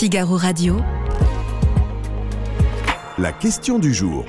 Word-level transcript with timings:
Figaro 0.00 0.38
Radio. 0.38 0.78
La 3.18 3.34
question 3.34 3.78
du 3.78 3.92
jour. 3.92 4.24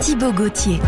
Thibaut 0.00 0.32
Gauthier. 0.32 0.78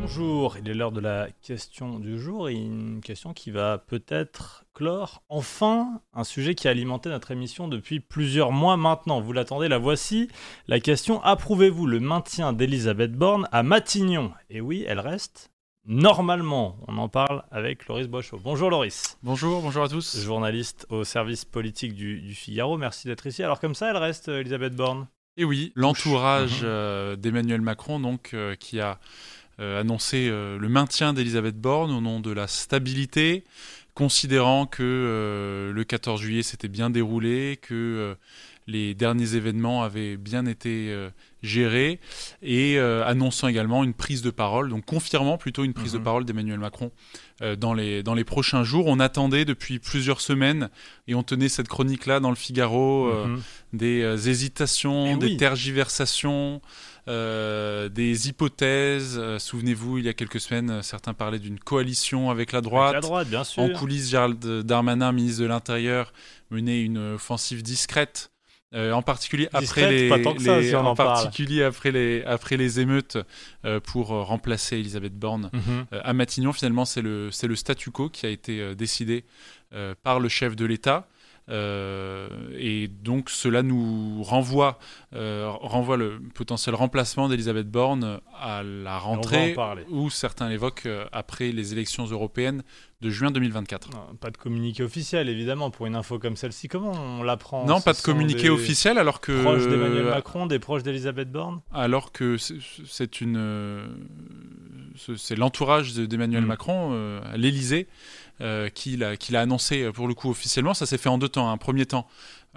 Bonjour, 0.00 0.56
il 0.58 0.68
est 0.68 0.74
l'heure 0.74 0.92
de 0.92 1.00
la 1.00 1.26
question 1.42 1.98
du 1.98 2.16
jour 2.20 2.48
et 2.48 2.54
une 2.54 3.00
question 3.00 3.32
qui 3.32 3.50
va 3.50 3.78
peut-être 3.78 4.66
clore 4.72 5.24
enfin 5.28 6.00
un 6.14 6.22
sujet 6.22 6.54
qui 6.54 6.68
a 6.68 6.70
alimenté 6.70 7.08
notre 7.08 7.32
émission 7.32 7.66
depuis 7.66 7.98
plusieurs 7.98 8.52
mois 8.52 8.76
maintenant. 8.76 9.20
Vous 9.20 9.32
l'attendez, 9.32 9.66
la 9.66 9.78
voici. 9.78 10.28
La 10.68 10.78
question 10.78 11.20
approuvez-vous 11.24 11.86
le 11.86 11.98
maintien 11.98 12.52
d'Elisabeth 12.52 13.14
Borne 13.14 13.48
à 13.50 13.64
Matignon? 13.64 14.30
Et 14.48 14.60
oui, 14.60 14.84
elle 14.86 15.00
reste 15.00 15.50
normalement. 15.86 16.76
On 16.88 16.98
en 16.98 17.08
parle 17.08 17.42
avec 17.50 17.86
Loris 17.86 18.08
Bochot. 18.08 18.40
Bonjour 18.42 18.70
Loris. 18.70 19.18
Bonjour, 19.22 19.62
bonjour 19.62 19.84
à 19.84 19.88
tous. 19.88 20.20
Journaliste 20.22 20.86
au 20.90 21.04
service 21.04 21.44
politique 21.44 21.94
du, 21.94 22.20
du 22.20 22.34
Figaro, 22.34 22.76
merci 22.78 23.06
d'être 23.08 23.26
ici. 23.26 23.42
Alors 23.42 23.60
comme 23.60 23.74
ça, 23.74 23.90
elle 23.90 23.96
reste, 23.96 24.28
euh, 24.28 24.40
Elisabeth 24.40 24.74
Borne 24.74 25.06
Et 25.36 25.44
oui, 25.44 25.72
l'entourage 25.76 26.62
Mhm. 26.62 26.68
euh, 26.68 27.16
d'Emmanuel 27.16 27.60
Macron, 27.60 28.00
donc, 28.00 28.30
euh, 28.34 28.54
qui 28.56 28.80
a 28.80 28.98
euh, 29.60 29.80
annoncé 29.80 30.28
le 30.28 30.68
maintien 30.68 31.14
d'Elisabeth 31.14 31.58
Borne 31.58 31.90
au 31.90 32.00
nom 32.02 32.20
de 32.20 32.30
la 32.30 32.46
stabilité, 32.46 33.44
considérant 33.94 34.66
que 34.66 35.72
le 35.74 35.84
14 35.84 36.20
juillet 36.20 36.42
s'était 36.42 36.68
bien 36.68 36.90
déroulé, 36.90 37.58
que 37.62 38.16
les 38.66 38.94
derniers 38.94 39.34
événements 39.36 39.82
avaient 39.84 40.16
bien 40.16 40.44
été 40.46 40.88
euh, 40.90 41.08
gérés, 41.42 42.00
et 42.42 42.78
euh, 42.78 43.04
annonçant 43.06 43.46
également 43.48 43.84
une 43.84 43.94
prise 43.94 44.22
de 44.22 44.30
parole, 44.30 44.70
donc 44.70 44.84
confirmant 44.84 45.38
plutôt 45.38 45.62
une 45.64 45.72
prise 45.74 45.92
Mhm. 45.94 45.98
de 46.00 46.04
parole 46.04 46.24
d'Emmanuel 46.24 46.58
Macron 46.58 46.90
euh, 47.42 47.54
dans, 47.54 47.74
les, 47.74 48.02
dans 48.02 48.14
les 48.14 48.24
prochains 48.24 48.64
jours. 48.64 48.86
On 48.88 48.98
attendait 48.98 49.44
depuis 49.44 49.78
plusieurs 49.78 50.20
semaines, 50.20 50.68
et 51.06 51.14
on 51.14 51.22
tenait 51.22 51.48
cette 51.48 51.68
chronique-là 51.68 52.18
dans 52.20 52.30
le 52.30 52.36
Figaro. 52.36 53.06
euh, 53.06 53.26
Mhm. 53.26 53.40
des 53.72 54.28
hésitations, 54.30 55.12
Eh 55.14 55.16
des 55.16 55.26
oui. 55.26 55.36
tergiversations, 55.36 56.60
euh, 57.08 57.88
des 57.88 58.28
hypothèses. 58.28 59.16
Euh, 59.18 59.38
Souvenez-vous, 59.38 59.98
il 59.98 60.04
y 60.06 60.08
a 60.08 60.14
quelques 60.14 60.40
semaines, 60.40 60.70
euh, 60.70 60.82
certains 60.82 61.14
parlaient 61.14 61.38
d'une 61.38 61.60
coalition 61.60 62.30
avec 62.30 62.52
la 62.52 62.60
droite. 62.62 62.90
Avec 62.94 63.02
la 63.02 63.08
droite, 63.08 63.28
bien 63.28 63.44
sûr. 63.44 63.62
En 63.62 63.68
coulisses, 63.70 64.08
Gérald 64.10 64.38
Darmanin, 64.62 65.12
ministre 65.12 65.42
de 65.42 65.46
l'Intérieur, 65.46 66.12
menait 66.50 66.82
une 66.82 66.98
offensive 67.14 67.62
discrète. 67.62 68.30
Euh, 68.74 68.92
en 68.92 69.02
particulier 69.02 69.48
après 69.52 69.90
les, 69.90 70.08
pas 70.08 70.18
tant 70.18 70.34
que 70.34 70.42
ça, 70.42 70.58
les- 70.60 70.68
si 70.70 70.74
on 70.74 70.80
en 70.80 70.86
en 70.86 70.94
parle. 70.94 71.08
particulier 71.22 71.62
après 71.62 71.92
les 71.92 72.22
après 72.24 72.56
les 72.56 72.80
émeutes 72.80 73.16
euh, 73.64 73.78
pour 73.80 74.12
euh, 74.12 74.22
remplacer 74.22 74.76
Elisabeth 74.78 75.14
Borne 75.16 75.50
Mhm. 75.52 75.86
euh, 75.92 76.00
à 76.02 76.12
Matignon, 76.12 76.52
finalement, 76.52 76.84
c'est 76.84 77.02
le, 77.02 77.30
c'est 77.30 77.46
le 77.46 77.54
statu 77.56 77.90
quo 77.90 78.08
qui 78.08 78.26
a 78.26 78.28
été 78.30 78.74
décidé 78.74 79.24
par 80.02 80.20
le 80.20 80.28
chef 80.28 80.56
de 80.56 80.64
l'État. 80.64 81.06
Euh, 81.48 82.28
et 82.58 82.88
donc 82.88 83.30
cela 83.30 83.62
nous 83.62 84.22
renvoie, 84.22 84.78
euh, 85.14 85.48
renvoie 85.48 85.96
le 85.96 86.20
potentiel 86.34 86.74
remplacement 86.74 87.28
d'Elisabeth 87.28 87.70
Borne 87.70 88.20
à 88.34 88.62
la 88.64 88.96
en 88.96 89.00
rentrée, 89.00 89.56
où 89.90 90.10
certains 90.10 90.48
l'évoquent 90.48 90.86
euh, 90.86 91.04
après 91.12 91.52
les 91.52 91.72
élections 91.72 92.04
européennes 92.06 92.62
de 93.02 93.10
juin 93.10 93.30
2024. 93.30 93.90
Non, 93.90 94.16
Pas 94.18 94.30
de 94.30 94.38
communiqué 94.38 94.82
officiel, 94.82 95.28
évidemment, 95.28 95.70
pour 95.70 95.86
une 95.86 95.94
info 95.94 96.18
comme 96.18 96.34
celle-ci. 96.34 96.66
Comment 96.66 96.92
on 96.92 97.22
l'apprend 97.22 97.64
non, 97.66 97.80
pas 97.80 97.92
de 97.92 98.00
communiqué 98.00 98.48
officiel, 98.48 98.98
alors 98.98 99.20
que 99.20 99.42
Proches 99.42 99.68
d'Emmanuel 99.68 100.06
Macron, 100.06 100.46
des 100.46 100.58
proches 100.58 100.82
d'Elisabeth 100.82 101.30
Borne? 101.30 101.60
Alors 101.72 102.10
que 102.10 102.36
c'est- 102.38 103.20
une 103.20 103.86
c'est 105.16 105.36
l'entourage 105.36 105.94
de- 105.94 106.06
d'Emmanuel 106.06 106.42
Mm. 106.44 106.46
Macron 106.46 106.90
euh, 106.92 107.20
à 107.32 107.36
l'Élysée 107.36 107.86
euh, 108.40 108.68
qui 108.68 108.96
l'a 108.96 109.16
qui 109.16 109.32
l'a 109.32 109.40
annoncé 109.42 109.82
euh, 109.82 109.92
pour 109.92 110.08
le 110.08 110.14
coup 110.14 110.30
officiellement. 110.30 110.74
Ça 110.74 110.86
s'est 110.86 110.98
fait 110.98 111.08
en 111.08 111.18
deux 111.18 111.28
temps 111.28 111.50
un 111.50 111.56
premier 111.56 111.86
temps 111.86 112.06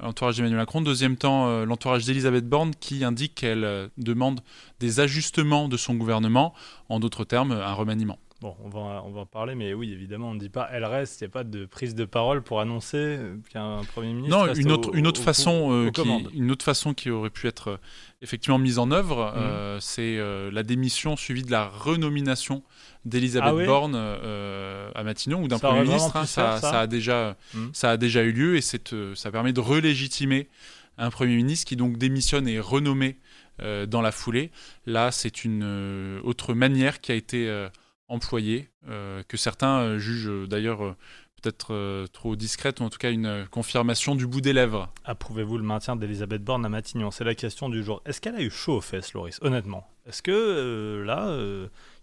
l'entourage 0.02 0.38
d'Emmanuel 0.38 0.58
Macron. 0.60 0.82
Deuxième 0.82 1.18
temps 1.18 1.66
l'entourage 1.66 2.06
d'Elisabeth 2.06 2.48
Borne 2.48 2.72
qui 2.80 3.04
indique 3.04 3.36
qu'elle 3.36 3.90
demande 3.98 4.40
des 4.80 5.00
ajustements 5.02 5.68
de 5.68 5.76
son 5.78 5.96
gouvernement. 5.96 6.54
En 6.88 7.00
d'autres 7.02 7.26
termes 7.26 7.52
un 7.52 7.74
remaniement 7.74 8.18
Bon, 8.42 8.56
on 8.64 8.70
va, 8.70 9.04
on 9.06 9.12
va 9.12 9.22
en 9.22 9.26
parler, 9.26 9.54
mais 9.54 9.74
oui, 9.74 9.92
évidemment, 9.92 10.30
on 10.30 10.34
ne 10.34 10.40
dit 10.40 10.48
pas 10.48 10.70
elle 10.72 10.86
reste, 10.86 11.20
il 11.20 11.26
n'y 11.26 11.28
a 11.28 11.32
pas 11.32 11.44
de 11.44 11.66
prise 11.66 11.94
de 11.94 12.06
parole 12.06 12.42
pour 12.42 12.62
annoncer 12.62 13.20
qu'un 13.52 13.82
Premier 13.94 14.14
ministre. 14.14 14.38
Non, 14.48 14.54
une 14.54 14.72
au- 14.72 14.76
autre, 14.76 14.96
une 14.96 15.08
autre 15.08 15.20
au- 15.20 15.24
façon, 15.26 15.72
euh, 15.74 15.92
qui, 15.92 16.08
une 16.34 16.50
autre 16.50 16.64
façon 16.64 16.94
qui 16.94 17.10
aurait 17.10 17.32
pu 17.32 17.48
être 17.48 17.68
euh, 17.72 17.78
effectivement 18.22 18.58
mise 18.58 18.80
en 18.80 18.92
œuvre, 18.92 19.34
Mhm. 19.36 19.42
euh, 19.44 19.80
c'est 19.82 20.18
euh, 20.18 20.50
la 20.54 20.64
démission 20.64 21.18
suivie 21.18 21.44
de 21.44 21.52
la 21.52 21.68
renomination 21.68 22.64
d'Elisabeth 23.04 23.54
Ah 23.62 23.66
Borne 23.66 23.96
à 23.96 25.04
Matignon 25.04 25.44
ou 25.44 25.48
d'un 25.50 25.60
premier 25.60 25.84
ministre. 25.84 26.16
hein, 26.16 26.26
ça, 26.26 26.60
ça 26.62 26.72
ça 26.72 26.80
a 26.82 26.88
déjà, 26.88 27.36
Mhm. 27.54 27.72
ça 27.74 27.92
a 27.92 27.98
déjà 27.98 28.24
eu 28.24 28.32
lieu 28.32 28.56
et 28.56 28.62
c'est, 28.62 28.94
ça 29.16 29.32
permet 29.32 29.52
de 29.52 29.60
relégitimer 29.60 30.48
un 30.98 31.10
premier 31.10 31.36
ministre 31.36 31.68
qui 31.68 31.76
donc 31.76 31.98
démissionne 31.98 32.48
et 32.48 32.54
est 32.56 32.60
renommé 32.62 33.18
dans 33.88 34.02
la 34.02 34.14
foulée. 34.14 34.52
Là, 34.86 35.12
c'est 35.12 35.44
une 35.44 36.22
autre 36.24 36.54
manière 36.54 37.02
qui 37.02 37.12
a 37.12 37.16
été 37.16 37.68
employée, 38.10 38.70
euh, 38.88 39.24
que 39.28 39.38
certains 39.38 39.80
euh, 39.80 39.98
jugent 40.00 40.28
euh, 40.28 40.48
d'ailleurs 40.48 40.96
peut-être 41.42 42.06
trop 42.12 42.36
discrète, 42.36 42.82
ou 42.82 42.84
en 42.84 42.90
tout 42.90 42.98
cas 42.98 43.12
une 43.12 43.48
confirmation 43.50 44.14
du 44.14 44.28
bout 44.28 44.42
des 44.42 44.52
lèvres. 44.52 44.92
Approuvez-vous 45.06 45.58
le 45.58 45.64
maintien 45.64 45.96
d'Elisabeth 45.96 46.44
Borne 46.44 46.66
à 46.66 46.70
Matignon? 46.70 47.12
C'est 47.12 47.24
la 47.24 47.34
question 47.34 47.70
du 47.70 47.82
jour. 47.82 48.02
Est-ce 48.06 48.20
qu'elle 48.20 48.36
a 48.36 48.42
eu 48.42 48.50
chaud 48.50 48.76
aux 48.76 48.82
fesses, 48.82 49.14
Loris? 49.14 49.40
Honnêtement. 49.42 49.88
Est-ce 50.06 50.22
que 50.22 51.02
là, 51.06 51.34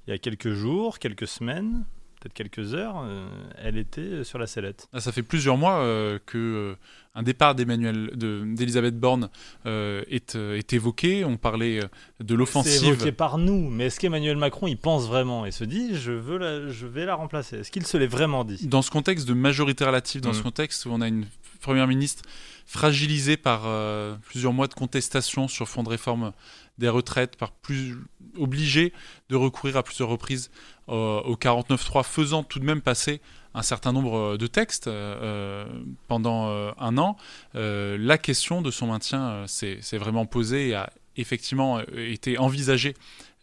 il 0.07 0.11
y 0.11 0.15
a 0.15 0.17
quelques 0.17 0.53
jours, 0.53 0.99
quelques 0.99 1.27
semaines, 1.27 1.85
peut-être 2.29 2.51
quelques 2.53 2.75
heures, 2.75 3.03
euh, 3.05 3.27
elle 3.63 3.77
était 3.79 4.25
sur 4.25 4.39
la 4.39 4.47
sellette 4.47 4.89
Ah, 4.93 5.01
Ça 5.01 5.13
fait 5.13 5.23
plusieurs 5.23 5.57
mois 5.57 5.79
euh, 5.79 6.19
que 6.27 6.37
euh, 6.39 6.75
un 7.15 7.23
départ 7.23 7.55
d'Emmanuel, 7.55 8.11
de- 8.15 8.45
d'Elisabeth 8.47 8.99
Borne 8.99 9.29
euh, 9.67 10.03
est, 10.09 10.35
est 10.35 10.73
évoqué. 10.73 11.25
On 11.25 11.37
parlait 11.37 11.79
de 11.81 11.89
C'est 12.29 12.35
l'offensive. 12.37 12.85
évoqué 12.89 13.13
par 13.13 13.39
nous, 13.39 13.71
mais 13.71 13.87
est-ce 13.87 13.99
qu'Emmanuel 14.01 14.37
Macron 14.37 14.67
y 14.67 14.77
pense 14.77 15.07
vraiment 15.07 15.47
et 15.47 15.51
se 15.51 15.65
dit 15.65 15.95
je, 15.95 16.13
veux 16.13 16.39
la- 16.39 16.69
je 16.69 16.87
vais 16.87 17.07
la 17.07 17.15
remplacer? 17.15 17.59
Est-ce 17.59 17.71
qu'il 17.71 17.87
se 17.87 17.97
l'est 17.97 18.07
vraiment 18.07 18.45
dit? 18.45 18.67
Dans 18.67 18.83
ce 18.83 18.91
contexte 18.91 19.27
de 19.29 19.35
majorité 19.35 19.85
relative, 19.85 20.21
dans 20.21 20.33
ce 20.33 20.43
contexte 20.43 20.85
où 20.87 20.91
on 20.93 21.01
a 21.01 21.09
une 21.09 21.27
première 21.61 21.87
ministre 21.87 22.23
fragilisée 22.67 23.37
par 23.37 23.63
euh, 23.67 24.17
plusieurs 24.29 24.53
mois 24.53 24.67
de 24.67 24.75
contestation 24.75 25.49
sur 25.49 25.69
fond 25.69 25.83
de 25.83 25.89
réforme 25.89 26.33
des 26.79 26.89
retraites, 26.89 27.37
par 27.37 27.53
plus 27.53 27.97
obligée 28.37 28.93
de 29.29 29.37
recourir 29.37 29.77
à 29.77 29.83
plusieurs 29.83 30.09
reprises 30.09 30.51
euh, 30.89 31.21
au 31.21 31.37
49.3, 31.37 32.05
faisant 32.05 32.43
tout 32.43 32.59
de 32.59 32.65
même 32.65 32.83
passer 32.83 33.21
un 33.57 33.63
certain 33.63 33.93
nombre 33.93 34.17
euh, 34.17 34.37
de 34.37 34.47
textes 34.47 34.87
euh, 34.87 35.17
euh, 35.23 35.65
pendant 36.09 36.47
un 36.79 36.99
an, 36.99 37.17
la 37.55 38.19
question 38.19 38.63
de 38.63 38.71
son 38.71 38.87
maintien 38.89 39.45
s'est 39.47 39.81
vraiment 39.99 40.27
posée 40.27 40.69
et 40.69 40.75
a 40.75 40.93
effectivement 41.17 41.81
été 41.97 42.37
envisagée, 42.39 42.95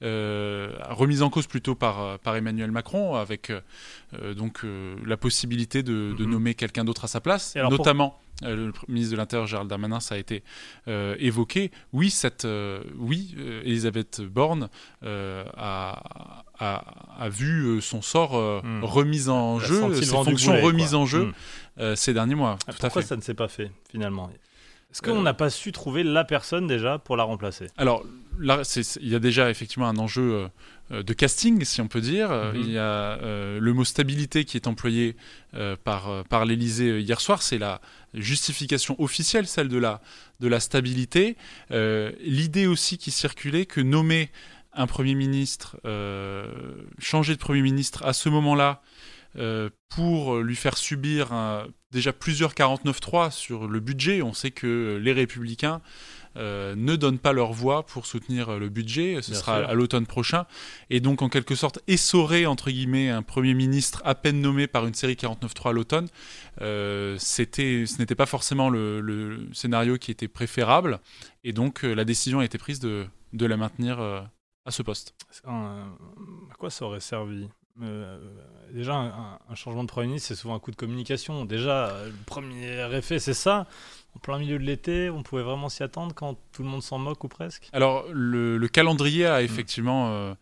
remise 0.03 1.21
en 1.21 1.29
cause 1.29 1.47
plutôt 1.47 1.75
par, 1.75 2.01
euh, 2.01 2.17
par 2.21 2.35
Emmanuel 2.35 2.71
Macron, 2.71 3.15
avec 3.15 3.49
euh, 3.49 3.61
euh, 4.21 4.33
donc 4.33 4.61
euh, 4.63 4.95
la 5.05 5.17
possibilité 5.17 5.83
de, 5.83 6.13
de 6.17 6.23
Mhm. 6.25 6.29
nommer 6.31 6.53
quelqu'un 6.55 6.83
d'autre 6.83 7.05
à 7.05 7.07
sa 7.07 7.21
place, 7.21 7.53
pour- 7.59 7.69
notamment 7.71 8.19
euh, 8.43 8.55
le 8.67 8.73
ministre 8.87 9.11
de 9.13 9.17
l'Intérieur 9.17 9.47
Gérald 9.47 9.69
Darmanin, 9.69 9.99
ça 9.99 10.15
a 10.15 10.17
été 10.17 10.43
euh, 10.87 11.15
évoqué. 11.19 11.71
Oui, 11.93 12.09
cette, 12.09 12.45
euh, 12.45 12.81
oui, 12.97 13.35
euh, 13.37 13.61
Elisabeth 13.63 14.21
Borne 14.21 14.69
euh, 15.03 15.45
a, 15.55 16.43
a, 16.59 16.83
a 17.19 17.29
vu 17.29 17.63
euh, 17.65 17.81
son 17.81 18.01
sort 18.01 18.35
euh, 18.35 18.59
Mhm. 18.63 18.83
remis 18.83 19.29
en 19.29 19.59
jeu, 19.59 19.93
ses 19.93 20.05
fonctions 20.07 20.59
remises 20.61 20.95
en 20.95 21.05
jeu 21.05 21.25
Hmm. 21.25 21.31
euh, 21.79 21.95
ces 21.95 22.13
derniers 22.13 22.35
mois. 22.35 22.57
Ah, 22.67 22.71
Tout 22.73 22.77
à 22.77 22.79
Pourquoi 22.89 23.01
fait. 23.03 23.07
ça 23.07 23.15
ne 23.15 23.21
s'est 23.21 23.33
pas 23.35 23.47
fait 23.47 23.71
finalement? 23.91 24.29
Est-ce 24.93 25.01
qu'on 25.01 25.19
Euh, 25.19 25.23
n'a 25.23 25.33
pas 25.33 25.49
su 25.49 25.71
trouver 25.71 26.03
la 26.03 26.23
personne 26.23 26.67
déjà 26.67 26.99
pour 26.99 27.17
la 27.17 27.23
remplacer? 27.23 27.67
Alors, 27.77 28.05
là, 28.39 28.61
il 29.01 29.07
y 29.09 29.15
a 29.15 29.19
déjà 29.19 29.49
effectivement 29.49 29.87
un 29.89 29.97
enjeu 29.97 30.21
euh, 30.33 30.47
euh, 30.91 31.03
de 31.03 31.13
casting, 31.13 31.65
si 31.65 31.81
on 31.81 31.87
peut 31.87 31.99
dire. 32.01 32.31
Euh, 32.31 32.53
Mhm. 32.53 32.59
Il 32.61 32.71
y 32.71 32.77
a 32.77 32.83
euh, 33.21 33.59
le 33.59 33.73
mot 33.73 33.83
stabilité 33.85 34.45
qui 34.45 34.55
est 34.55 34.67
employé 34.67 35.15
euh, 35.55 35.75
par, 35.83 36.09
euh, 36.09 36.21
par 36.23 36.45
l'Élysée 36.45 36.89
euh, 36.91 36.99
hier 36.99 37.19
soir. 37.19 37.41
C'est 37.41 37.57
la 37.57 37.81
justification 38.13 38.95
officielle, 39.01 39.47
celle 39.47 39.67
de 39.67 39.77
la, 39.77 39.99
de 40.39 40.47
la 40.47 40.59
stabilité. 40.59 41.37
Euh, 41.71 42.11
L'idée 42.21 42.67
aussi 42.67 42.97
qui 42.99 43.09
circulait 43.11 43.65
que 43.65 43.81
nommer 43.81 44.29
un 44.73 44.87
Premier 44.87 45.15
ministre, 45.15 45.77
euh, 45.85 46.45
changer 46.99 47.33
de 47.35 47.39
Premier 47.39 47.61
ministre 47.61 48.03
à 48.05 48.13
ce 48.13 48.29
moment-là, 48.29 48.81
euh, 49.37 49.69
pour 49.89 50.37
lui 50.39 50.55
faire 50.55 50.77
subir 50.77 51.33
un- 51.33 51.67
déjà 51.91 52.13
plusieurs 52.13 52.53
49-3 52.53 53.31
sur 53.31 53.67
le 53.67 53.79
budget. 53.79 54.21
On 54.21 54.33
sait 54.33 54.51
que 54.51 54.99
les 55.01 55.11
républicains 55.11 55.81
euh, 56.35 56.73
ne 56.75 56.95
donnent 56.95 57.19
pas 57.19 57.31
leur 57.33 57.53
voix 57.53 57.85
pour 57.85 58.07
soutenir 58.07 58.57
le 58.57 58.67
budget. 58.69 59.21
Ce 59.21 59.29
Bien 59.31 59.39
sera 59.39 59.59
sûr. 59.59 59.69
à 59.69 59.73
l'automne 59.75 60.07
prochain. 60.07 60.45
Et 60.89 60.99
donc, 60.99 61.21
en 61.21 61.29
quelque 61.29 61.53
sorte, 61.53 61.79
essorer, 61.87 62.47
entre 62.47 62.71
guillemets, 62.71 63.09
un 63.09 63.21
Premier 63.21 63.53
ministre 63.53 64.01
à 64.03 64.15
peine 64.15 64.41
nommé 64.41 64.65
par 64.65 64.87
une 64.87 64.95
série 64.95 65.13
49-3 65.15 65.69
à 65.69 65.73
l'automne, 65.73 66.07
euh, 66.61 67.15
c'était, 67.19 67.85
ce 67.85 67.99
n'était 67.99 68.15
pas 68.15 68.25
forcément 68.25 68.71
le, 68.71 68.99
le 68.99 69.47
scénario 69.53 69.99
qui 69.99 70.09
était 70.09 70.27
préférable. 70.27 70.99
Et 71.43 71.53
donc, 71.53 71.85
euh, 71.85 71.93
la 71.93 72.03
décision 72.05 72.39
a 72.39 72.45
été 72.45 72.57
prise 72.57 72.79
de, 72.79 73.05
de 73.33 73.45
la 73.45 73.55
maintenir 73.57 73.99
à 73.99 74.71
ce 74.71 74.81
poste. 74.81 75.13
À 75.45 76.55
quoi 76.57 76.71
ça 76.71 76.85
aurait 76.85 76.99
servi? 76.99 77.47
Euh, 77.81 78.19
déjà, 78.71 78.93
un, 78.95 79.39
un 79.49 79.55
changement 79.55 79.83
de 79.83 79.87
Premier 79.89 80.07
ministre, 80.07 80.27
c'est 80.27 80.35
souvent 80.35 80.55
un 80.55 80.59
coup 80.59 80.71
de 80.71 80.75
communication. 80.75 81.43
Déjà, 81.45 81.87
euh, 81.89 82.07
le 82.07 82.13
premier 82.25 82.95
effet, 82.95 83.17
c'est 83.19 83.33
ça. 83.33 83.65
En 84.15 84.19
plein 84.19 84.37
milieu 84.37 84.59
de 84.59 84.63
l'été, 84.63 85.09
on 85.09 85.23
pouvait 85.23 85.41
vraiment 85.41 85.69
s'y 85.69 85.81
attendre 85.81 86.13
quand 86.13 86.37
tout 86.51 86.61
le 86.61 86.69
monde 86.69 86.83
s'en 86.83 86.99
moque 86.99 87.23
ou 87.23 87.27
presque 87.27 87.69
Alors, 87.73 88.05
le, 88.11 88.57
le 88.57 88.67
calendrier 88.67 89.25
a 89.25 89.41
effectivement 89.41 90.09
euh, 90.11 90.33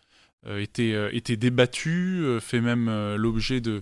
euh, 0.45 0.59
été, 0.61 0.93
euh, 0.93 1.09
été 1.15 1.37
débattu, 1.37 2.19
euh, 2.21 2.39
fait 2.41 2.59
même 2.59 2.89
euh, 2.89 3.15
l'objet 3.15 3.61
de. 3.61 3.81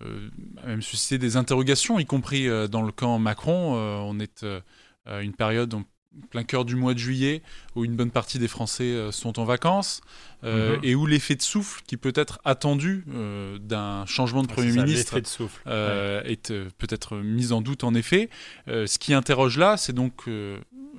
euh, 0.00 0.30
a 0.62 0.66
même 0.68 0.80
suscité 0.82 1.18
des 1.18 1.36
interrogations, 1.36 1.98
y 1.98 2.06
compris 2.06 2.48
euh, 2.48 2.68
dans 2.68 2.80
le 2.82 2.92
camp 2.92 3.18
Macron. 3.18 3.76
Euh, 3.76 3.96
on 3.98 4.18
est 4.18 4.44
euh, 4.44 4.60
à 5.04 5.20
une 5.20 5.34
période 5.34 5.74
en 5.74 5.82
plein 6.30 6.44
cœur 6.44 6.64
du 6.64 6.76
mois 6.76 6.94
de 6.94 6.98
juillet 6.98 7.42
où 7.74 7.84
une 7.84 7.96
bonne 7.96 8.10
partie 8.10 8.38
des 8.38 8.48
Français 8.48 8.84
euh, 8.84 9.10
sont 9.12 9.38
en 9.38 9.44
vacances 9.44 10.00
euh, 10.44 10.76
Mhm. 10.76 10.80
et 10.84 10.94
où 10.94 11.06
l'effet 11.06 11.34
de 11.36 11.42
souffle 11.42 11.82
qui 11.86 11.96
peut 11.96 12.12
être 12.14 12.38
attendu 12.44 13.04
euh, 13.14 13.58
d'un 13.58 14.04
changement 14.06 14.42
de 14.42 14.48
Ouais, 14.48 14.54
Premier 14.54 14.72
ça, 14.72 14.82
ministre 14.84 15.14
l'effet 15.14 15.22
de 15.22 15.26
souffle. 15.26 15.62
euh, 15.66 16.22
est 16.24 16.52
peut-être 16.78 17.16
mis 17.16 17.52
en 17.52 17.60
doute 17.62 17.84
en 17.84 17.94
effet. 17.94 18.28
Ce 18.66 18.98
qui 18.98 19.14
interroge 19.14 19.56
là, 19.58 19.76
c'est 19.76 19.92
donc 19.94 20.24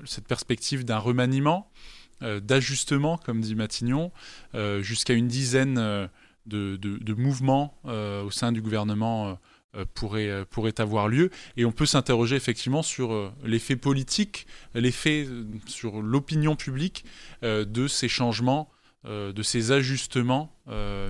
cette 0.06 0.28
perspective 0.28 0.84
d'un 0.86 0.98
remaniement, 0.98 1.70
d'ajustement, 2.42 3.18
comme 3.18 3.42
dit 3.42 3.56
Matignon, 3.56 4.12
jusqu'à 4.82 5.14
une 5.14 5.28
dizaine 5.28 5.76
de, 5.76 6.76
de- 6.78 6.98
de 6.98 7.14
mouvements 7.14 7.78
au 7.86 8.32
sein 8.32 8.52
du 8.52 8.62
gouvernement. 8.62 9.38
Euh, 9.76 9.86
euh, 10.04 10.46
pourrait, 10.46 10.80
avoir 10.80 11.08
lieu 11.08 11.30
et 11.58 11.66
on 11.66 11.72
peut 11.72 11.86
s'interroger 11.86 12.36
effectivement 12.36 12.84
sur 12.84 13.12
euh, 13.12 13.32
l'effet 13.44 13.76
politique, 13.76 14.46
l'effet 14.76 15.28
sur 15.66 16.02
l'opinion 16.02 16.56
publique 16.56 17.06
de 17.42 17.88
ces 17.88 18.08
changements, 18.08 18.70
de 19.06 19.44
ces 19.44 19.72
ajustements 19.72 20.56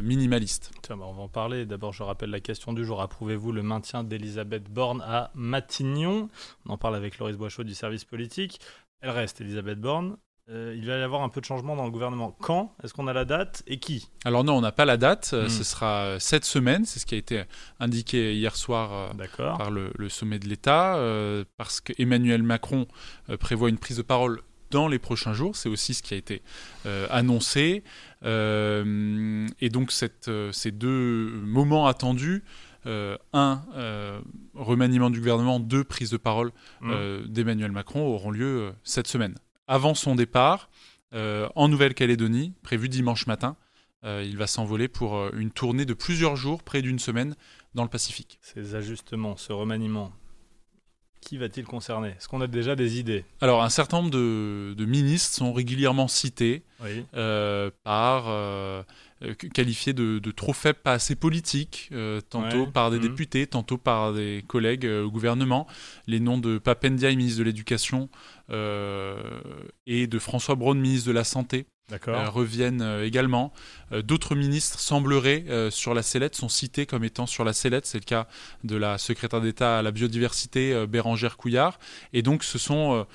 minimalistes. 0.01 0.71
Tiens, 0.81 0.97
bah, 0.97 1.05
on 1.07 1.13
va 1.13 1.21
en 1.23 1.29
parler. 1.29 1.65
D'abord, 1.65 1.93
je 1.93 2.03
rappelle 2.03 2.29
la 2.29 2.39
question 2.39 2.73
du 2.73 2.85
jour. 2.85 3.01
Approuvez-vous 3.01 3.51
le 3.51 3.63
maintien 3.63 4.03
d'Elisabeth 4.03 4.69
Borne 4.69 5.01
à 5.01 5.31
Matignon? 5.35 6.29
On 6.65 6.73
en 6.73 6.77
parle 6.77 6.95
avec 6.95 7.17
Loris 7.19 7.37
Boischaud 7.37 7.63
du 7.63 7.75
service 7.75 8.05
politique. 8.05 8.59
Elle 9.01 9.11
reste, 9.11 9.41
Elisabeth 9.41 9.79
Borne. 9.79 10.17
Euh, 10.49 10.75
il 10.77 10.85
va 10.85 10.97
y 10.97 11.01
avoir 11.01 11.21
un 11.23 11.29
peu 11.29 11.39
de 11.39 11.45
changement 11.45 11.75
dans 11.77 11.85
le 11.85 11.91
gouvernement. 11.91 12.35
Quand 12.41 12.75
Est-ce 12.83 12.93
qu'on 12.93 13.07
a 13.07 13.13
la 13.13 13.23
date 13.23 13.63
Et 13.65 13.79
qui? 13.79 14.09
Alors 14.25 14.43
non, 14.43 14.57
on 14.57 14.61
n'a 14.61 14.73
pas 14.73 14.83
la 14.83 14.97
date, 14.97 15.31
euh, 15.33 15.45
Hmm. 15.45 15.49
ce 15.49 15.63
sera 15.63 16.03
euh, 16.03 16.19
cette 16.19 16.43
semaine, 16.43 16.83
c'est 16.83 16.99
ce 16.99 17.05
qui 17.05 17.15
a 17.15 17.17
été 17.17 17.43
indiqué 17.79 18.33
hier 18.35 18.53
soir 18.57 18.91
euh, 18.91 19.53
par 19.57 19.71
le, 19.71 19.91
le 19.95 20.09
sommet 20.09 20.39
de 20.39 20.47
l'État, 20.49 20.97
euh, 20.97 21.45
parce 21.55 21.79
qu'Emmanuel 21.79 22.43
Macron 22.43 22.87
euh, 23.29 23.37
prévoit 23.37 23.69
une 23.69 23.77
prise 23.77 23.95
de 23.97 24.01
parole 24.01 24.41
dans 24.69 24.89
les 24.89 24.99
prochains 24.99 25.33
jours, 25.33 25.55
c'est 25.55 25.69
aussi 25.69 25.93
ce 25.93 26.01
qui 26.03 26.15
a 26.15 26.17
été 26.17 26.41
annoncé. 27.11 27.83
Et 28.23 29.69
donc 29.69 29.91
cette, 29.91 30.31
ces 30.51 30.71
deux 30.71 31.29
moments 31.45 31.85
attendus, 31.85 32.43
euh, 32.87 33.15
un, 33.33 33.61
euh, 33.75 34.19
remaniement 34.55 35.11
du 35.11 35.19
gouvernement, 35.19 35.59
deux, 35.59 35.83
prise 35.83 36.09
de 36.09 36.17
parole 36.17 36.51
Mm. 36.81 36.91
euh, 36.91 37.23
d'Emmanuel 37.27 37.71
Macron 37.71 38.01
auront 38.01 38.31
lieu 38.31 38.73
cette 38.83 39.07
semaine. 39.07 39.35
Avant 39.67 39.93
son 39.93 40.15
départ, 40.15 40.69
euh, 41.13 41.47
en 41.55 41.67
Nouvelle-Calédonie, 41.67 42.53
prévu 42.63 42.89
dimanche 42.89 43.27
matin, 43.27 43.55
euh, 44.03 44.23
il 44.25 44.37
va 44.37 44.47
s'envoler 44.47 44.87
pour 44.87 45.15
euh, 45.15 45.31
une 45.37 45.51
tournée 45.51 45.85
de 45.85 45.93
plusieurs 45.93 46.35
jours, 46.35 46.63
près 46.63 46.81
d'une 46.81 46.99
semaine, 46.99 47.35
dans 47.73 47.83
le 47.83 47.89
Pacifique. 47.89 48.39
Ces 48.41 48.75
ajustements, 48.75 49.37
ce 49.37 49.53
remaniement, 49.53 50.11
qui 51.33 51.39
va-t-il 51.39 51.65
concerner? 51.65 52.09
Est-ce 52.09 52.27
qu'on 52.27 52.41
a 52.41 52.47
déjà 52.47 52.75
des 52.75 52.99
idées? 52.99 53.25
Alors, 53.41 53.63
un 53.63 53.69
certain 53.69 53.97
nombre 53.97 54.11
de, 54.11 54.75
de 54.77 54.85
ministres 54.85 55.35
sont 55.35 55.51
régulièrement 55.51 56.07
cités 56.07 56.61
Oui. 56.83 57.05
euh, 57.15 57.71
par 57.83 58.25
euh, 58.27 58.83
euh, 59.23 59.33
qualifiés 59.33 59.93
de, 59.93 60.19
de 60.19 60.31
trop 60.31 60.53
faibles, 60.53 60.77
pas 60.83 60.93
assez 60.93 61.15
politiques, 61.15 61.89
euh, 61.91 62.21
tantôt 62.21 62.65
Ouais. 62.65 62.71
par 62.71 62.91
des 62.91 62.97
Mhm. 62.97 63.01
députés, 63.07 63.47
tantôt 63.47 63.79
par 63.79 64.13
des 64.13 64.43
collègues 64.47 64.85
au 64.85 65.09
gouvernement. 65.09 65.65
Les 66.05 66.19
noms 66.19 66.37
de 66.37 66.59
Papendiaï, 66.59 67.15
ministre 67.15 67.39
de 67.39 67.45
l'Éducation, 67.45 68.09
et 69.87 70.05
de 70.07 70.19
François 70.19 70.53
Braun, 70.53 70.75
ministre 70.79 71.07
de 71.07 71.13
la 71.13 71.23
Santé. 71.23 71.65
Euh, 71.91 72.29
reviennent 72.29 72.81
euh, 72.81 73.05
également. 73.05 73.51
Euh, 73.91 74.01
D'autres 74.01 74.35
ministres 74.35 74.79
sembleraient 74.79 75.43
sur 75.69 75.93
la 75.93 76.01
sellette, 76.01 76.35
sont 76.35 76.49
cités 76.49 76.85
comme 76.85 77.03
étant 77.03 77.25
sur 77.25 77.43
la 77.43 77.53
sellette. 77.53 77.85
C'est 77.85 77.99
le 77.99 78.05
cas 78.05 78.27
de 78.63 78.75
la 78.75 78.97
secrétaire 78.97 79.41
d'État 79.41 79.79
à 79.79 79.81
la 79.81 79.91
biodiversité, 79.91 80.87
Bérangère 80.87 81.37
Couillard. 81.37 81.79
Et 82.13 82.21
donc, 82.21 82.43
ce 82.43 82.57
sont 82.57 83.05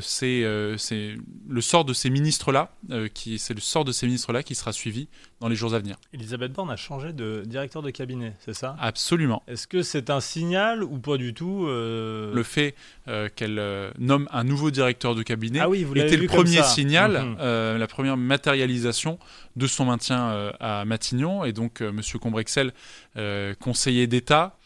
c'est 0.00 0.44
euh, 0.44 0.76
c'est 0.78 1.16
le 1.48 1.60
sort 1.60 1.84
de 1.84 1.92
ces 1.92 2.08
ministres-là, 2.10 2.70
euh, 2.90 3.08
qui 3.08 3.38
c'est 3.38 3.54
le 3.54 3.60
sort 3.60 3.84
de 3.84 3.92
ces 3.92 4.06
ministres-là 4.06 4.42
qui 4.42 4.54
sera 4.54 4.72
suivi 4.72 5.08
dans 5.40 5.48
les 5.48 5.56
jours 5.56 5.74
à 5.74 5.78
venir. 5.80 5.96
Elisabeth 6.12 6.52
Borne 6.52 6.70
a 6.70 6.76
changé 6.76 7.12
de 7.12 7.42
directeur 7.46 7.82
de 7.82 7.90
cabinet, 7.90 8.34
c'est 8.44 8.54
ça? 8.54 8.76
Absolument. 8.80 9.42
Est-ce 9.48 9.66
que 9.66 9.82
c'est 9.82 10.08
un 10.10 10.20
signal 10.20 10.82
ou 10.84 10.98
pas 10.98 11.16
du 11.16 11.34
tout 11.34 11.66
euh, 11.66 12.32
Le 12.32 12.42
fait 12.42 12.74
euh, 13.08 13.28
qu'elle 13.34 13.58
euh, 13.58 13.90
nomme 13.98 14.28
un 14.32 14.44
nouveau 14.44 14.70
directeur 14.70 15.14
de 15.14 15.22
cabinet 15.22 15.58
Ah 15.60 15.68
oui, 15.68 15.82
vous 15.84 15.94
l'avez 15.94 16.08
était 16.08 16.16
le 16.16 16.26
premier 16.28 16.62
signal, 16.62 17.12
Mhm. 17.24 17.36
euh, 17.40 17.78
la 17.78 17.86
première 17.86 18.16
matérialisation 18.16 19.18
de 19.56 19.66
son 19.66 19.84
maintien 19.86 20.28
euh, 20.30 20.52
à 20.60 20.84
Matignon. 20.84 21.44
Et 21.44 21.52
donc, 21.52 21.80
euh, 21.82 21.92
Monsieur 21.92 22.18
Combrexel, 22.18 22.72
euh, 23.16 23.54
conseiller 23.58 24.06
d'État, 24.06 24.56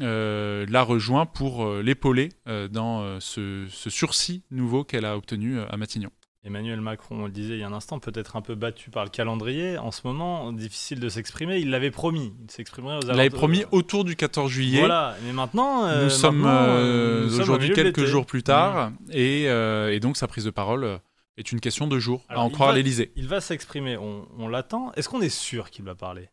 euh, 0.00 0.66
l'a 0.68 0.82
rejoint 0.82 1.26
pour 1.26 1.64
euh, 1.64 1.82
l'épauler 1.82 2.30
euh, 2.48 2.68
dans 2.68 3.20
ce, 3.20 3.66
ce 3.70 3.90
sursis 3.90 4.42
nouveau 4.50 4.84
qu'elle 4.84 5.04
a 5.04 5.16
obtenu 5.16 5.60
à 5.60 5.76
Matignon. 5.76 6.10
Emmanuel 6.46 6.80
Macron, 6.82 7.22
on 7.22 7.24
le 7.24 7.30
disait 7.30 7.54
il 7.54 7.60
y 7.60 7.62
a 7.62 7.68
un 7.68 7.72
instant, 7.72 7.98
peut-être 8.00 8.36
un 8.36 8.42
peu 8.42 8.54
battu 8.54 8.90
par 8.90 9.04
le 9.04 9.10
calendrier. 9.10 9.78
En 9.78 9.90
ce 9.90 10.02
moment, 10.04 10.52
difficile 10.52 11.00
de 11.00 11.08
s'exprimer. 11.08 11.58
Il 11.58 11.70
l'avait 11.70 11.90
promis. 11.90 12.34
Il 12.42 12.50
s'exprimerait 12.50 12.96
aux 12.96 13.00
Il 13.00 13.08
l'avait 13.08 13.30
promis 13.30 13.64
autour 13.72 14.04
du 14.04 14.14
14 14.14 14.50
juillet. 14.50 14.80
Voilà, 14.80 15.16
mais 15.24 15.32
maintenant. 15.32 15.86
Nous 16.02 16.10
sommes 16.10 16.44
aujourd'hui 16.44 17.72
quelques 17.72 18.04
jours 18.04 18.26
plus 18.26 18.42
tard, 18.42 18.92
et, 19.10 19.44
et 19.44 20.00
donc 20.00 20.16
sa 20.16 20.26
prise 20.26 20.44
de 20.44 20.50
parole 20.50 21.00
est 21.36 21.50
une 21.50 21.60
question 21.60 21.86
de 21.86 21.98
jours, 21.98 22.24
Alors, 22.28 22.42
à 22.42 22.46
en 22.46 22.50
croire 22.50 22.72
l'Élysée. 22.72 23.10
Il 23.16 23.26
va 23.26 23.40
s'exprimer, 23.40 23.96
on, 23.96 24.26
on 24.38 24.48
l'attend. 24.48 24.92
Est-ce 24.92 25.08
qu'on 25.08 25.20
est 25.20 25.28
sûr 25.28 25.70
qu'il 25.70 25.84
va 25.84 25.94
parler? 25.94 26.28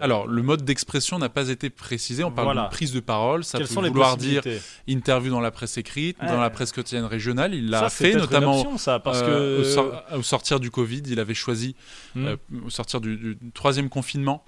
Alors, 0.00 0.26
le 0.26 0.42
mode 0.42 0.64
d'expression 0.64 1.18
n'a 1.18 1.28
pas 1.28 1.48
été 1.50 1.68
précisé. 1.68 2.24
On 2.24 2.30
parle 2.30 2.46
Voilà. 2.46 2.62
d'une 2.62 2.70
prise 2.70 2.92
de 2.92 3.00
parole. 3.00 3.44
Ça 3.44 3.58
quelles 3.58 3.66
peut 3.68 3.74
vouloir 3.88 4.16
dire 4.16 4.42
interview 4.86 5.30
dans 5.30 5.40
la 5.40 5.50
presse 5.50 5.76
écrite, 5.76 6.16
Ouais. 6.22 6.28
dans 6.28 6.40
la 6.40 6.50
presse 6.50 6.72
quotidienne 6.72 7.04
régionale. 7.04 7.54
Il 7.54 7.68
l'a 7.68 7.90
fait, 7.90 8.14
notamment 8.14 8.56
option, 8.60 8.78
ça, 8.78 8.98
parce 8.98 9.20
euh, 9.22 9.58
que 9.58 9.60
au, 9.60 9.64
sor- 9.64 10.02
au 10.16 10.22
sortir 10.22 10.58
du 10.60 10.70
Covid. 10.70 11.02
Il 11.06 11.20
avait 11.20 11.34
choisi, 11.34 11.76
Hmm. 12.14 12.26
euh, 12.26 12.36
au 12.64 12.70
sortir 12.70 13.00
du, 13.00 13.16
du 13.16 13.38
troisième 13.52 13.88
confinement, 13.90 14.44